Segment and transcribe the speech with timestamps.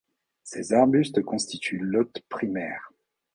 [0.41, 2.91] Ces arbustes constituent l'hôte primaire.